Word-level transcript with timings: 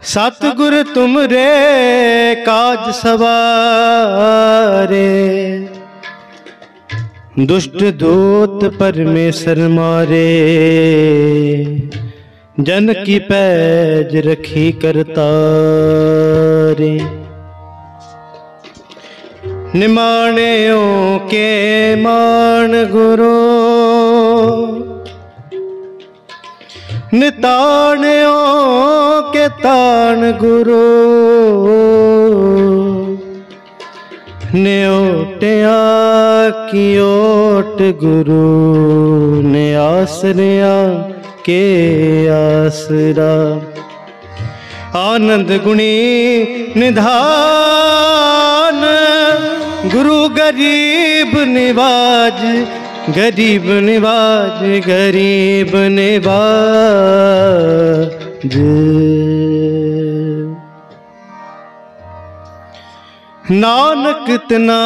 सतगुर 0.02 0.82
तुम 0.82 1.18
रे, 1.18 2.34
काज 2.34 2.94
सवारे। 2.94 5.68
दुष्ट 7.38 7.84
दूत 7.84 8.74
परमेश्वर 8.74 9.58
मारे। 9.58 10.40
जन 12.60 12.92
की 12.92 13.18
पैज 13.18 14.16
रखी 14.16 14.72
करतारे। 14.72 17.19
निमाणियों 19.74 21.18
के 21.30 21.48
मान 21.96 22.72
गुरु 22.92 23.34
निताणियों 27.12 28.32
के 29.32 29.46
तान 29.62 30.30
गुरु 30.40 30.80
न्योटिया 34.56 35.78
की 36.70 36.86
ओट 37.00 37.82
गुरु 38.02 38.42
ने 39.48 39.66
आसरिया 39.84 40.74
के 41.46 41.62
आसरा 42.38 43.34
आनंद 45.00 45.60
गुणी 45.64 45.94
निधान 46.76 48.59
गुरु 49.82 50.16
गरीब 50.28 51.30
निवाज 51.48 52.40
गरीब 53.16 53.64
निवाज 53.84 54.58
गरीब 54.86 55.70
निवाज। 55.94 56.36
नानक 63.50 64.28
तना 64.50 64.82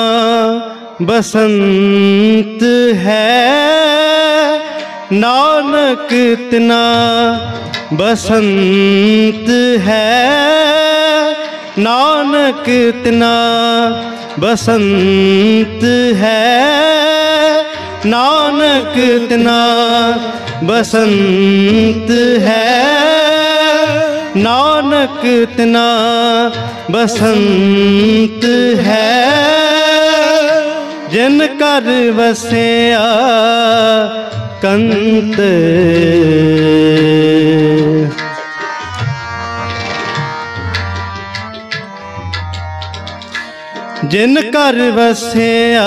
बसंत 1.03 2.63
है, 3.03 3.29
नानक 5.13 6.09
तना 6.53 6.83
बसंत 7.93 9.49
है, 9.89 10.11
नानक 11.79 12.67
तना 13.05 13.35
बसंत 14.39 15.85
है। 16.17 16.65
नानक 18.07 18.95
तना 19.31 19.61
बसंत 20.63 22.11
है। 22.43 22.85
नानक 24.37 25.49
तना 25.59 25.89
बसंत 26.91 28.45
है। 28.81 29.25
जिन 31.11 31.47
कर 31.47 32.11
वसया 32.17 33.07
कंत। 34.65 35.41
जिन 44.15 44.37
कर 44.51 44.77
वसया 44.91 45.87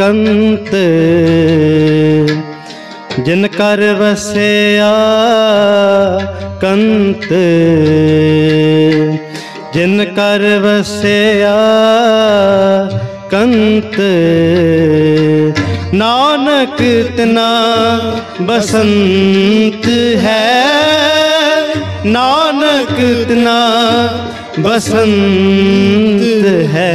कंत, 0.00 0.68
जिन 3.26 3.46
कर 3.46 3.80
वसया 4.00 4.90
कंत, 6.64 7.26
जिन 9.74 10.04
कर 10.18 10.44
वसया 10.64 11.56
कंत। 13.34 13.96
नानक 15.94 16.78
तना 17.16 17.50
बसंत 18.42 19.86
है, 20.26 20.44
नानक 22.12 22.96
तना 23.28 23.58
बसंत 24.58 26.46
है। 26.72 26.92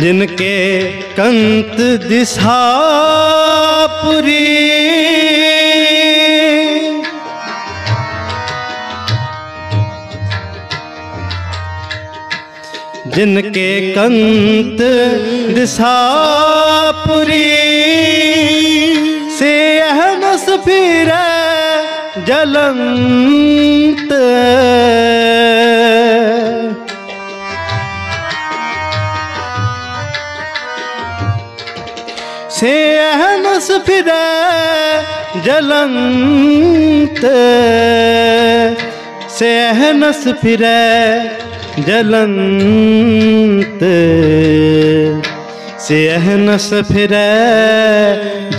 जिनके 0.00 0.56
कंत 1.18 1.76
दिशापुरी 2.08 3.14
जिनके 13.14 13.68
कंत 13.94 14.80
दिशापुरी 15.56 17.42
से 19.38 19.54
अहनस 19.80 20.46
फिर 20.64 21.12
जलंत। 22.28 24.10
से 32.58 32.74
अहनस 32.98 33.70
फिर 33.86 34.10
जलंत। 35.46 37.22
से 39.38 39.50
अहनस 39.68 40.22
फिर 40.42 40.64
जलंत 41.78 43.78
से 45.80 46.08
अहनस 46.08 46.74
फिर 46.74 47.10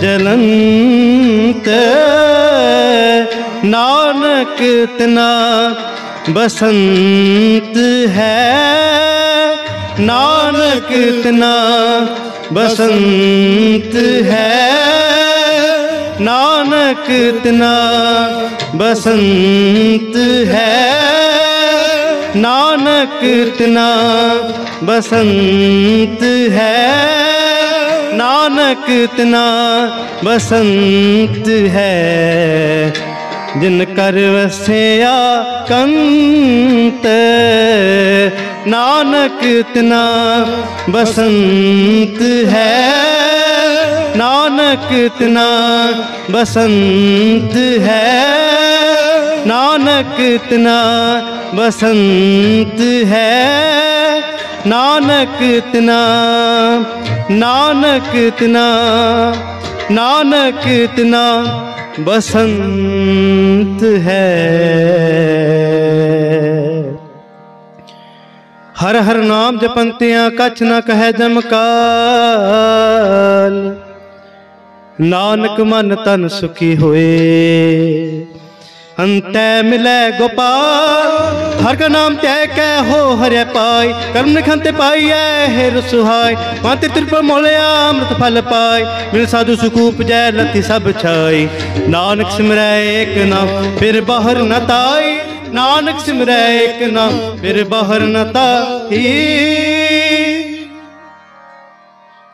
जलंत। 0.02 1.64
नानक 3.64 4.62
इतना 4.62 5.28
बसंत 6.28 8.08
है। 8.08 9.56
नानक 10.00 10.92
इतना 10.92 11.54
बसंत 12.52 13.90
है। 14.24 14.76
नानक 16.20 17.10
इतना 17.10 17.74
बसंत 18.74 20.12
है। 20.48 21.45
नानक 22.34 23.24
इतना 23.24 23.96
बसंत 24.82 26.22
है। 26.52 27.06
नानक 28.16 28.90
इतना 28.90 29.44
बसंत 30.24 31.48
है। 31.48 32.92
जिन 33.60 33.84
कर 33.84 34.14
वसया 34.30 35.42
कंत 35.72 37.02
नानक 38.66 39.44
इतना 39.44 40.02
बसंत 40.88 42.18
है। 42.50 42.96
नानक 44.16 44.92
इतना 44.92 45.48
बसंत 46.30 47.56
है। 47.82 48.85
नानक 49.46 50.20
इतना 50.20 50.78
बसंत 51.54 52.80
है। 53.08 53.34
नानक 54.66 55.36
इतना 55.42 56.00
नानक 57.32 58.10
इतना 58.16 58.66
नानक 59.90 60.66
इतना 60.68 61.24
बसंत 62.00 63.82
है। 64.06 64.26
हर 68.80 68.96
हर 69.02 69.18
नाम 69.24 69.52
जपंतियाँ 69.58 70.26
कछ 70.40 70.62
न 70.62 70.80
कहे 70.80 71.10
जमकाल 71.12 71.54
नानक 75.04 75.56
मन 75.70 75.94
तन 76.04 76.28
सुखी 76.30 76.72
होए। 76.74 77.06
अंत 78.98 79.34
मिले 79.64 80.10
गोपाल। 80.10 81.08
हर 81.64 81.76
का 81.76 81.88
नाम 81.88 82.14
तय 82.16 82.46
कह 82.46 82.90
हो 82.90 83.00
हरे 83.14 83.44
पाई। 83.44 83.88
कर्म 84.12 84.28
निखंते 84.28 84.70
पाई 84.72 85.04
है 85.04 85.66
सुहाय 85.90 86.36
माते 86.64 86.88
त्रिपुर 86.88 87.22
मोलिया 87.22 87.66
अमृत 87.88 88.12
फल 88.20 88.40
पाई। 88.40 88.84
मिल 89.12 89.26
साधु 89.26 89.56
सुकूप 89.56 90.00
जय 90.02 90.30
लति 90.30 90.62
सब 90.62 90.86
छाई। 90.98 91.42
नानक 91.88 92.28
सिमरै 92.36 92.76
एक 92.92 93.12
नाम, 93.26 93.50
फिर 93.78 94.00
बाहर 94.04 94.38
न 94.42 94.60
ताई। 94.64 95.10
नानक 95.54 95.98
सिमरै 96.00 96.38
एक 96.60 96.80
नाम, 96.92 97.18
फिर 97.40 97.60
बाहर 97.64 98.00
न 98.06 98.24
ताई। 98.30 99.12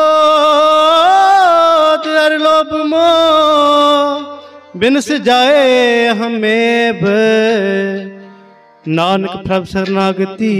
लोभ 2.41 2.73
मोह। 2.85 4.36
बिन 4.77 4.99
जाए 5.19 6.07
हमें 6.07 6.99
नानक 8.87 9.31
प्रभ 9.47 9.65
शरणागति 9.65 10.51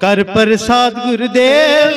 कर 0.00 0.22
प्रसाद 0.22 0.92
गुरुदेव। 0.92 1.92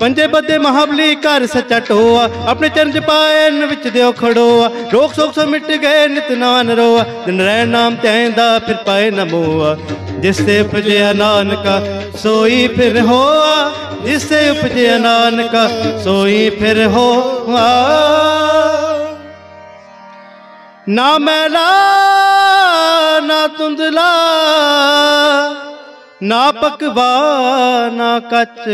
पंजे 0.00 0.26
बदे 0.26 0.58
महाबली 0.58 1.14
कर 1.14 1.46
सच्चा 1.46 1.78
टोआ। 1.78 2.24
अपने 2.46 2.68
चरण 2.68 3.00
पाए 3.00 3.50
न 3.50 3.66
देओ 3.86 4.12
खड़ोआ। 4.12 4.66
रोक 4.92 5.12
सोक 5.12 5.32
सो 5.34 5.46
मिट 5.46 5.66
गए 5.66 6.06
नित 6.08 6.30
नान 6.32 6.70
रोआ। 6.70 7.02
दिन 7.02 7.40
रह 7.42 7.64
नाम 7.64 7.96
तैंदा 7.96 8.58
फिर 8.58 8.74
पाए 8.86 9.10
न 9.14 9.24
जिससे 10.20 10.60
उपजया 10.60 11.12
नानका, 11.12 11.76
सोई 12.18 12.68
फिर 12.68 13.00
होआ। 13.00 13.54
जिससे 14.04 14.50
उपजया 14.50 14.98
नानका, 14.98 15.66
सोई 15.98 16.50
फिर 16.50 16.84
होआ। 16.86 17.68
ना 20.96 21.06
मैला 21.18 21.68
ना 23.20 23.40
तुंदला 23.56 24.10
ना 26.30 26.40
पकवा 26.60 27.10
ना 27.96 28.08
कच 28.32 28.64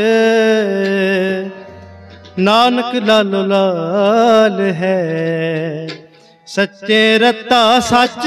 नानक 2.47 2.95
लाल 3.09 3.33
लाल 3.53 4.61
है 4.81 4.99
सच्चे 6.49 7.03
रत्ता 7.23 7.63
सच 7.91 8.23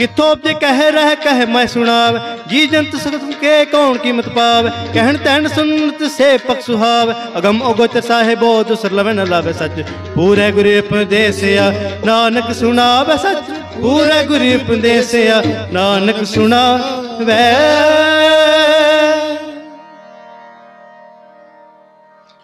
किथों 0.00 0.34
जे 0.44 0.52
कह 0.60 0.78
रह 0.90 1.14
कह 1.22 1.44
मैं 1.46 1.66
सुनाव 1.66 2.16
जी 2.50 2.66
जंत 2.66 2.94
सगत 2.96 3.24
के 3.40 3.54
कौन 3.72 3.98
कीमत 4.02 4.28
पाव 4.36 4.68
कहन 4.94 5.16
तैन 5.24 5.48
सुनत 5.48 6.02
से 6.12 6.28
पक 6.46 6.60
सुहाव 6.66 7.10
अगम 7.40 7.58
अगोचर 7.70 8.00
साहेबो 8.02 8.52
दुसर 8.68 8.92
लवे 8.98 9.12
न 9.12 9.26
लावे 9.28 9.52
सच 9.60 9.80
पूरे 10.14 10.50
गुरु 10.52 10.72
उपदेसिया 10.78 11.66
नानक 12.06 12.50
सुनावे 12.60 13.16
सच 13.24 13.50
पूरे 13.76 14.24
गुरु 14.26 14.48
उपदेसिया 14.54 15.40
नानक 15.72 16.22
सुनावे 16.32 17.38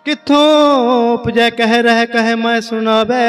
किथों 0.06 0.44
उपजय 1.14 1.50
कह 1.52 1.74
रह 1.82 2.04
कह 2.12 2.34
मैं 2.36 2.60
सुनावे 2.60 3.24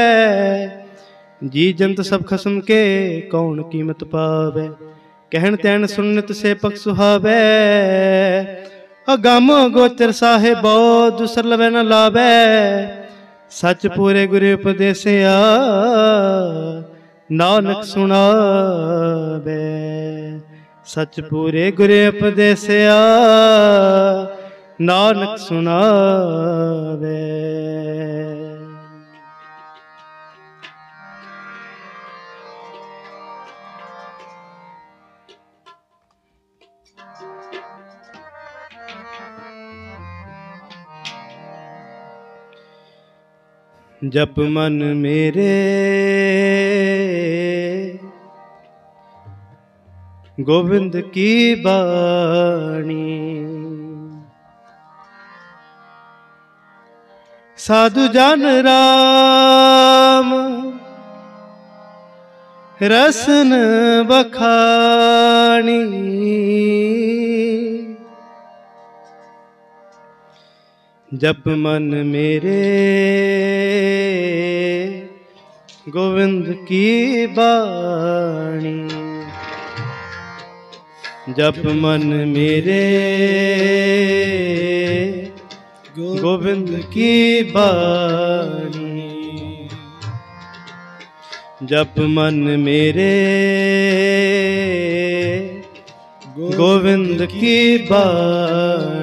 ਜੀ 1.45 1.73
ਜੰਤ 1.73 2.01
ਸਭ 2.01 2.23
ਖਸਮ 2.25 2.61
ਕੇ 2.61 3.21
ਕੌਣ 3.31 3.63
ਕੀਮਤ 3.63 4.03
ਪਾਵੇ? 4.03 4.69
ਕਹਿਣ 5.31 5.55
ਤੈਨ 5.55 5.85
ਸੁਨਨਤ 5.85 6.31
ਸੇ 6.31 6.53
ਪਖ 6.53 6.75
ਸੁਹਾਵੇ। 6.75 7.33
ਅਗਮ 9.13 9.69
ਗੋਚਰ 9.73 10.11
ਸਾਹਿਬੋ 10.11 11.09
ਦੂਸਰ 11.09 11.45
ਲਵੇ 11.45 11.69
ਨਾ 11.69 11.81
ਲਾਵੇ। 11.81 12.87
ਸੱਚ 13.49 13.87
ਪੂਰੇ 13.87 14.27
ਗੁਰੇ 14.27 14.53
ਉਪਦੇਸਿਆ 14.53 15.33
ਨਾਨਕ 17.31 17.83
ਸੁਣਾਵੇ। 17.83 19.59
ਸੱਚ 20.85 21.21
ਪੂਰੇ 21.21 21.71
ਗੁਰੇ 21.71 22.07
ਉਪਦੇਸਿਆ 22.07 22.95
ਨਾਨਕ 24.81 25.37
ਸੁਣਾਵੇ। 25.37 26.37
जप 44.13 44.35
मन 44.55 44.73
मेरे 44.97 45.53
गोविंद 50.39 50.95
की 51.13 51.31
बाणी 51.65 53.05
साधु 57.57 58.07
जन 58.15 58.45
राम 58.67 60.31
रसन 62.91 63.51
बखानी 64.09 65.79
जप 71.21 71.43
मन 71.47 71.83
मेरे 71.83 72.61
गोविंद 75.89 76.45
की 76.49 77.27
बाणी। 77.27 78.87
जप 81.33 81.61
मन 81.65 82.05
मेरे 82.27 82.83
गोविंद 85.99 86.81
की 86.93 87.43
बाणी। 87.43 89.07
जप 91.63 91.99
मन 91.99 92.35
मेरे 92.35 93.13
गोविंद 96.37 97.25
की 97.25 97.77
बाणी। 97.77 98.96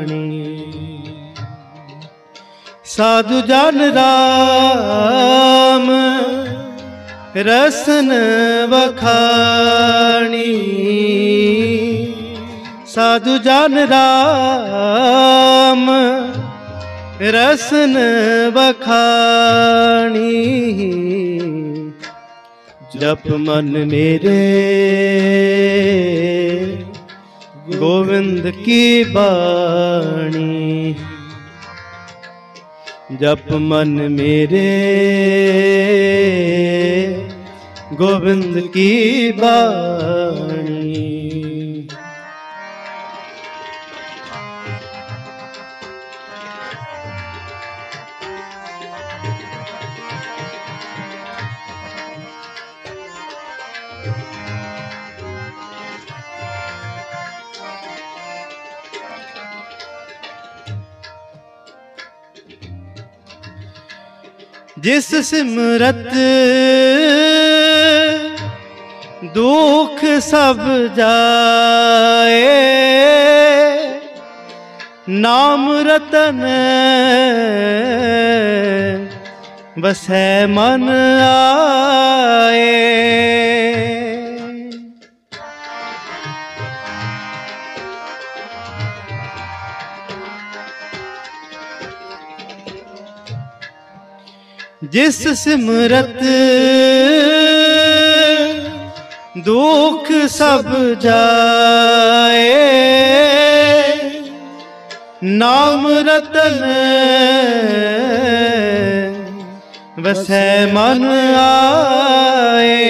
साधु 2.95 3.39
जन 3.41 3.79
राम, 3.95 5.87
रसन 7.47 8.11
बखानी 8.73 10.53
साधु 12.95 13.35
जन 13.47 13.75
राम, 13.93 15.83
रसन 17.37 17.97
बखानी 18.57 20.37
जप 22.95 23.25
मन 23.47 23.73
मेरे, 23.91 24.39
गोविंद 27.79 28.45
की 28.65 28.85
बाणी। 29.15 30.64
जप 33.21 33.53
मन 33.53 33.89
मेरे 34.13 34.65
गोविंद 37.93 38.57
की 38.77 38.91
बाणी 39.33 40.44
जिस 64.85 65.07
सिमरत 65.27 66.11
दुख 69.35 70.05
सब 70.21 70.59
जाए। 70.97 72.43
नाम 75.09 75.63
रतन 75.87 76.41
है 80.11 80.47
मन 80.47 80.89
आए। 81.29 82.65
जिस 94.93 95.29
सिमरत, 95.39 96.19
दुख 99.39 100.11
सब 100.29 100.67
जाए। 101.03 102.51
नाम 105.25 105.87
रतन, 105.89 106.59
वसै 109.99 110.67
मन 110.67 111.05
आए। 111.37 112.81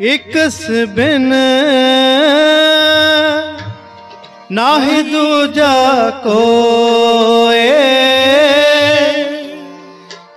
इकस 0.00 0.66
बिन, 0.70 1.30
नाहि 4.52 5.02
दूजा 5.02 5.74
कोए। 6.10 7.66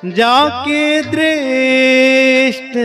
जाके 0.05 1.01
दृष्ट, 1.01 2.75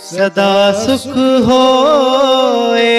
सदा 0.00 0.72
सुख 0.72 1.16
होए। 1.16 2.92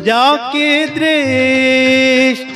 जाके 0.00 0.86
दृष्ट, 0.86 2.54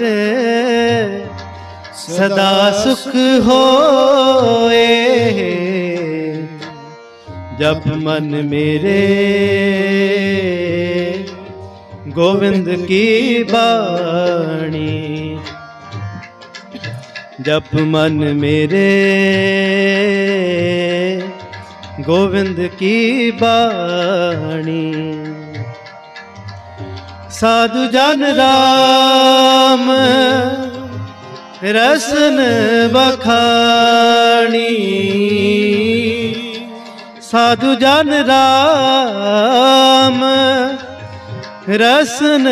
सदा 1.95 2.71
सुख 2.71 3.15
होए। 3.47 4.87
जब 7.61 7.83
मन 7.97 8.49
मेरे 8.51 8.99
गोविंद 12.09 12.67
की 12.69 13.45
बाणी 13.45 15.08
जप 17.41 17.75
मन 17.89 18.13
मेरे 18.37 18.87
गोविंद 22.07 22.57
की 22.79 22.97
बाणी। 23.33 24.87
साधु 27.31 27.85
जन 27.87 28.25
राम, 28.39 29.87
रसन 31.77 32.39
बखानी 32.95 34.67
साधु 37.23 37.75
जन 37.75 38.11
राम, 38.31 40.21
रसन 41.83 42.47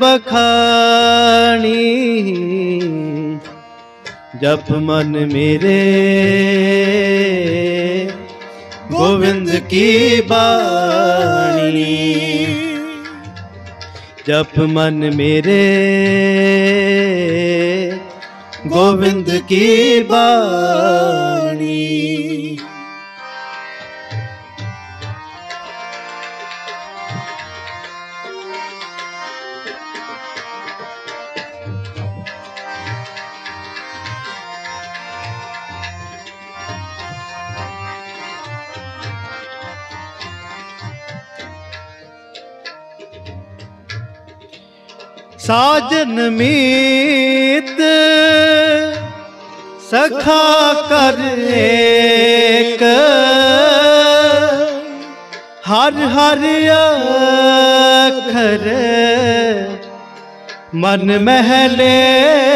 बखानी 0.00 1.76
जप 4.42 4.66
मन 4.82 5.16
मेरे 5.32 5.78
गोविंद 8.92 9.50
की 9.72 10.20
बाणी 10.30 11.82
जप 14.28 14.58
मन 14.68 15.10
मेरे 15.14 15.60
गोविंद 18.66 19.30
की 19.48 19.68
बाणी 20.04 21.76
साजन 45.50 46.18
मीत 46.32 47.78
सखा 49.86 50.44
कर 50.90 51.18
एक। 51.54 52.82
हर 55.66 55.98
हर 56.14 56.44
अखर 56.76 58.68
मन 60.84 61.18
महलेख 61.28 62.49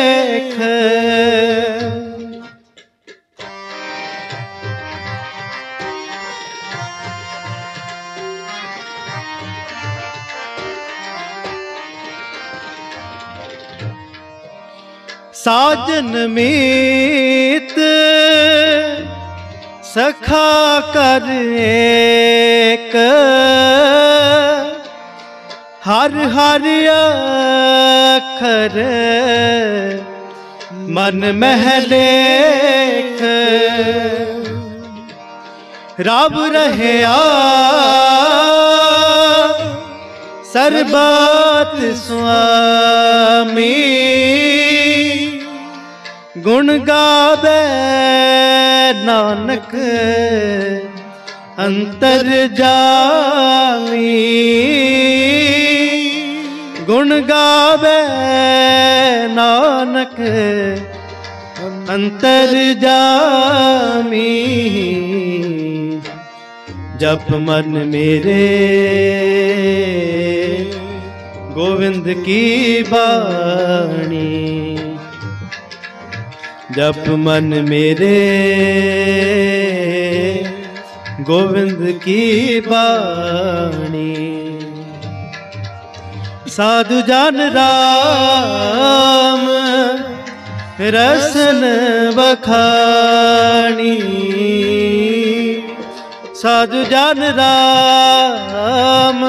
साजन 15.45 16.13
मीत 16.31 17.75
सखा 19.89 20.53
कर 20.95 21.27
एक। 21.65 22.95
हर 25.87 26.17
हर 26.37 26.65
अखर 26.95 28.79
मन 30.97 31.21
महलेख 31.43 33.21
रब 36.09 36.41
रहे 36.57 36.97
सरबत 40.55 41.77
स्वामी। 42.07 43.71
गुण 46.45 46.71
गावे 46.87 47.61
नानक 49.05 49.71
अंतर 51.65 52.27
जामी 52.59 54.11
गुण 56.89 57.13
गावे 57.31 57.97
नानक 59.37 60.21
अंतर 61.95 62.53
जामी 62.83 64.29
जप 67.01 67.27
मन 67.47 67.83
मेरे 67.95 68.43
गोविंद 71.57 72.09
की 72.27 72.43
बाणी 72.93 74.25
जप 76.77 77.05
मन 77.09 77.45
मेरे 77.69 78.15
गोविंद 81.21 82.01
की 82.05 82.61
बाणी। 82.61 84.35
साधु 86.49 87.01
जान 87.01 87.37
राम, 87.37 89.47
रसन 90.81 91.61
बखानी। 92.17 94.01
साधु 96.35 96.85
जान 96.85 97.23
राम, 97.41 99.25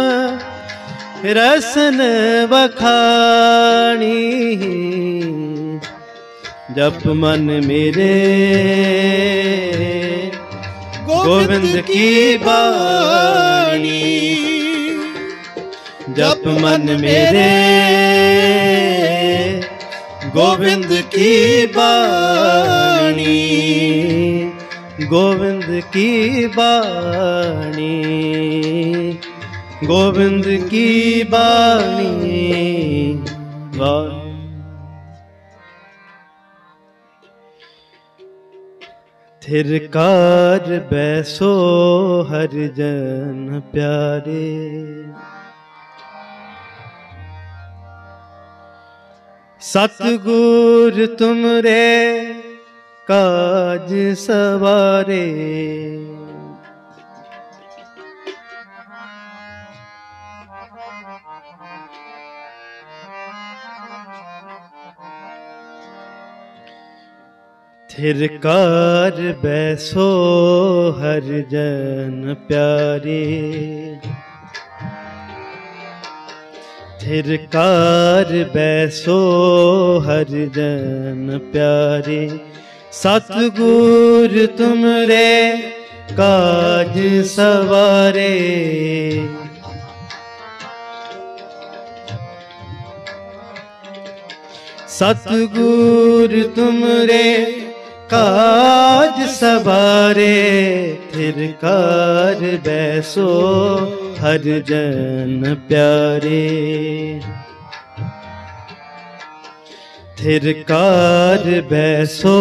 रसन 1.25 1.97
बखानी। 2.51 4.15
जप 6.69 7.01
मन 7.15 7.41
मेरे 7.65 8.13
गोविंद 11.07 11.75
की 11.89 12.37
बाणी 12.37 13.99
जप 16.17 16.47
मन 16.61 16.89
मेरे 17.01 17.45
गोविंद 20.35 20.89
की 21.13 21.65
बाणी 21.77 23.37
गोविंद 25.05 25.69
की 25.93 26.45
बाणी 26.57 27.93
गोविंद 29.85 30.45
की 30.69 31.23
बाणी 31.29 32.43
वाणी 33.77 34.14
थिरकार 39.49 40.59
बैसो 40.91 41.49
हर 42.29 42.53
जन 42.77 43.61
प्यारे। 43.73 44.47
सतगुर 49.61 51.05
तुमरे 51.19 51.93
काज 53.11 53.93
सवारे। 54.17 55.25
थिरकार 67.99 69.11
बैसो 69.11 70.07
हर 70.97 71.21
जन 71.51 72.35
प्यारे। 72.47 73.21
थिरकार 77.03 78.25
बैसो 78.25 79.19
हर 79.99 80.25
जन 80.57 81.39
प्यारे। 81.53 82.39
सतगुर 82.91 84.45
तुमरे 84.45 85.57
काज 86.11 87.25
सवारे। 87.25 88.31
सतगुर 94.89 96.53
तुमरे 96.55 97.64
काज 98.15 99.17
सवारे 99.29 100.35
थिरकार 101.15 102.39
बैसो 102.67 103.25
हर 104.19 104.43
जन 104.67 105.55
प्यारे। 105.67 106.45
थिरकार 110.19 111.43
बैसो 111.71 112.37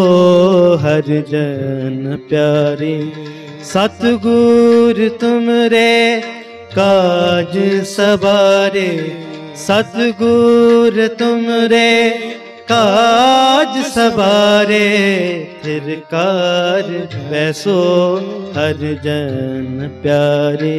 हर 0.76 1.10
जन 1.30 2.16
प्यारे। 2.28 2.94
सतगुर 3.64 5.08
तुमरे 5.20 6.20
काज 6.78 7.56
सवारे, 7.86 8.88
सतगुर 9.56 11.06
तुमरे 11.18 11.90
काज 12.70 13.84
सवारे 13.86 14.86
थिरकार 15.64 16.82
बैसो 17.30 17.80
हर 18.56 18.80
जन 19.04 19.88
प्यारे। 20.02 20.78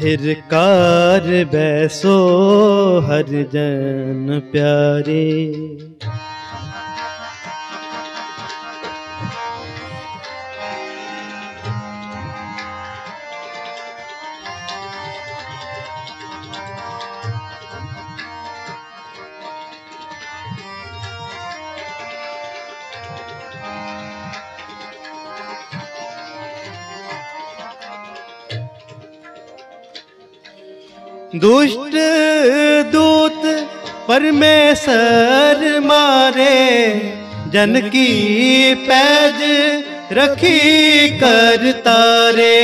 थिरकार 0.00 1.28
बैसो 1.44 2.16
हर 3.00 3.32
जन 3.54 4.42
प्यारे। 4.52 5.24
दुष्ट 31.34 31.94
दूत 32.92 33.40
परमेश्वर 34.08 35.80
मारे 35.80 36.58
जन 37.52 37.80
की 37.86 38.74
पैज 38.74 39.40
रखी 40.12 41.08
कर 41.18 41.72
तारे। 41.86 42.60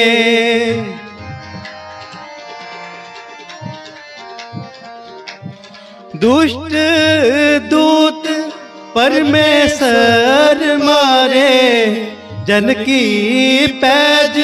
दुष्ट 6.16 6.76
दूत 7.70 8.28
परमेश्वर 8.94 10.76
मारे 10.84 11.50
जन 12.46 12.72
की 12.72 13.02
पैज 13.82 14.38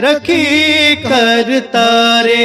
रखी 0.00 0.96
कर 0.96 1.60
तारे। 1.60 2.44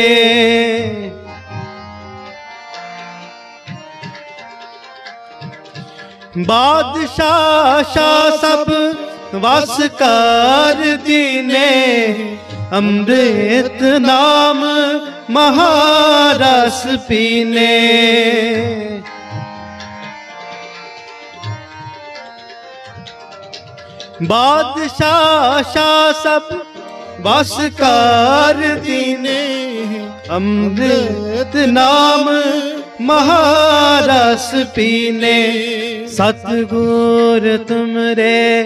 बादशाह, 6.38 7.84
शाह 7.84 8.30
सब 8.30 8.66
वासकार 9.34 10.74
दीने। 10.74 11.70
अमृत 12.74 13.80
नाम 13.82 14.60
महारस 15.34 16.84
पीने। 16.88 17.80
बादशाह, 24.22 25.62
शाह 25.62 26.12
सब 26.12 26.69
वासकार 27.26 28.58
दीने 28.80 29.42
अमृत 30.30 31.56
नाम 31.68 32.26
महारस 33.08 34.52
पीने। 34.76 35.40
सतगुर 36.08 37.46
तुमरे 37.70 38.64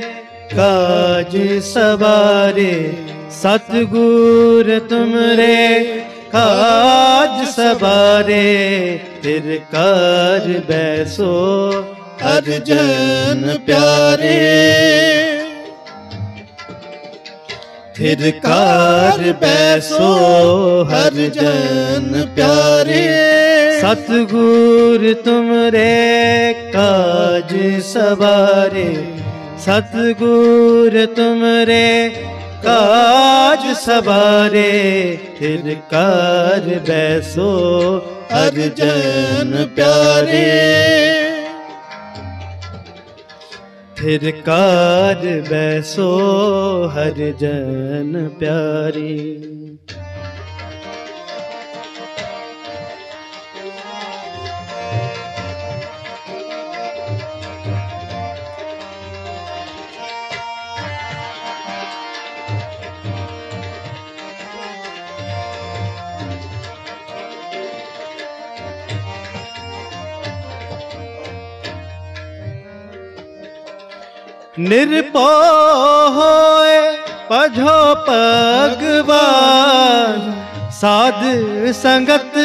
काज 0.54 1.36
सवारे। 1.64 2.74
सतगुर 3.32 4.78
तुमरे 4.90 5.60
काज 6.36 7.48
सवारे। 7.48 8.48
फिर 9.24 9.46
कार 9.76 10.48
बैसो 10.70 11.34
हर 12.24 12.50
जन 12.68 13.58
प्यारे। 13.66 15.23
फिर 17.98 18.32
कार 18.32 19.20
बैसो, 19.20 20.14
हर 20.84 21.14
जन 21.14 22.32
प्यारे। 22.36 23.04
सतगुर 23.82 25.14
तुमरे 25.26 26.54
काज 26.54 27.82
सवारे। 27.82 29.20
सतगुर 29.60 31.06
तुमरे 31.06 32.14
काज 32.66 33.78
सवारे। 33.78 34.72
फिर 35.40 35.82
कार 35.94 36.60
बैसो, 36.60 37.52
हर 38.32 38.52
जन 38.52 39.72
प्यारे। 39.76 41.23
थिर 44.04 44.32
कार 44.32 45.22
बैसो 45.50 46.08
हर 46.88 47.14
जन 47.14 48.32
प्यारी। 48.40 49.73
निरपो 74.70 75.30
होए 76.16 76.78
पझो 77.30 77.78
पगवान। 78.08 79.12
साध 80.74 81.22
संगत 81.76 82.36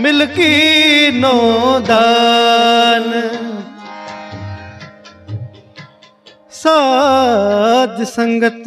मिलकी 0.00 0.52
नोदान 1.20 3.06
साध 6.60 7.96
संगत 8.10 8.66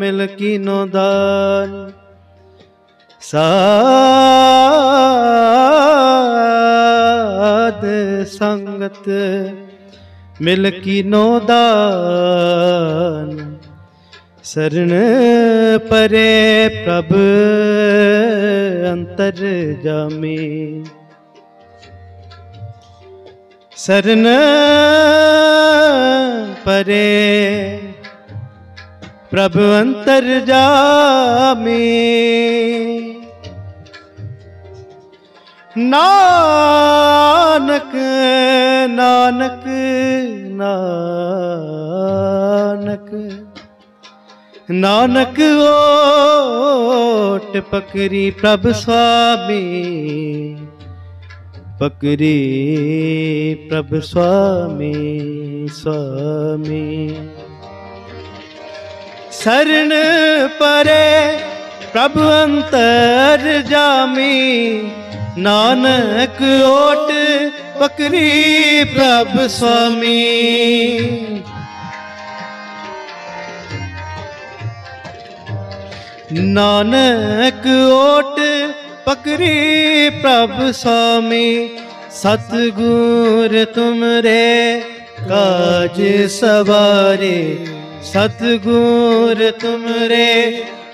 मिलकी 0.00 0.52
नोदान 0.58 1.70
साध 3.22 3.42
संगत 8.34 9.06
मिल 10.42 10.70
की 10.70 11.02
नोदान 11.02 11.60
शरण 14.44 14.92
परे 15.88 16.68
प्रभ 16.84 17.10
अंतर 18.92 19.40
जामी। 19.84 20.38
शरण 23.76 24.24
परे 26.66 27.10
प्रभु 29.30 29.60
अंतर 29.60 30.24
जामी। 30.48 31.86
नानक 35.78 36.62
नानक 38.90 39.66
नानक। 40.60 41.20
नानक 44.70 45.38
ओट 45.66 47.56
पकरी 47.72 48.22
प्रभ 48.30 48.66
स्वामी 48.72 49.60
पकरी 51.80 52.40
प्रभ 53.68 53.92
स्वामी 54.04 54.94
स्वामी। 55.72 56.88
शरण 59.32 59.92
परे 60.62 61.06
प्रभु 61.92 62.24
अंतर 62.30 63.46
जामी 63.68 64.34
नानक 65.38 66.38
ओट 66.66 67.10
पकरी 67.80 68.84
प्रभ 68.84 69.36
स्वामी। 69.48 70.22
नानक 76.32 77.66
ओट 77.92 78.40
पकरी 79.06 80.10
प्रभ 80.20 80.58
स्वामी, 80.72 81.48
सतगुर 82.12 83.64
तुमरे 83.74 84.80
काज 85.20 86.00
सवारे, 86.30 87.38
सतगुर 88.04 89.50
तुमरे 89.60 90.30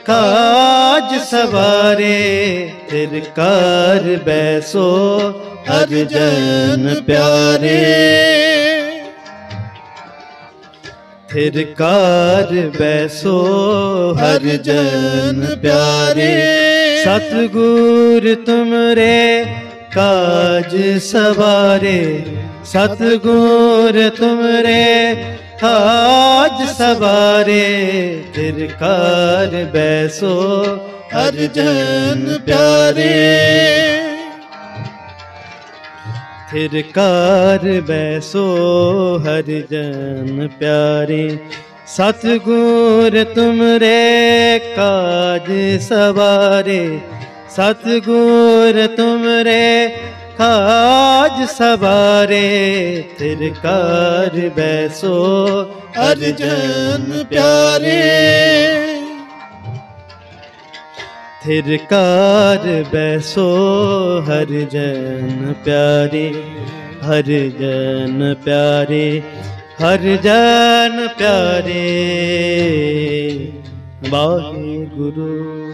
काज 0.09 1.13
सवारे 1.21 2.19
तिरकार 2.91 4.05
बैसो 4.25 4.89
हर 5.69 5.95
जन 6.13 6.85
प्यारे। 7.07 7.81
थिरकार 11.33 12.53
बैसो 12.79 13.37
हर 14.19 14.47
जन 14.67 15.41
प्यारे। 15.63 16.31
सतगुर 17.05 18.35
तुमरे 18.47 19.19
काज 19.97 20.77
सवारे, 21.03 22.01
सतगुर 22.65 23.99
तुमरे 24.19 24.85
आज 25.65 26.69
सवारे 26.69 27.65
तिरकार 28.35 29.55
बैसो 29.73 30.35
हर 31.15 31.37
जन 31.57 32.43
प्यारे 32.45 33.13
थिरकार 36.53 37.61
बैसो 37.81 38.47
हर 39.19 39.49
जन 39.73 40.49
प्यारे। 40.59 41.25
सतगुर 41.97 43.23
तुमरे 43.35 44.59
काज 44.59 45.49
सवारे। 45.83 46.83
सतगुर 47.57 48.87
तुमरे 48.87 49.67
आज 50.41 51.49
सवारे 51.49 52.49
तिरकार 53.19 54.31
बैसो, 54.57 55.15
अर्जन 55.99 57.25
प्यारे। 57.31 58.03
थिरकार 61.47 62.67
बैसो 62.93 63.49
हर 64.29 64.53
प्यारे 65.65 66.27
हर 67.03 67.25
प्यारे 68.45 69.23
हर 69.81 70.03
जन 70.23 71.09
प्यारे। 71.19 71.83
वाहे 74.09 74.77
गुरु 74.97 75.66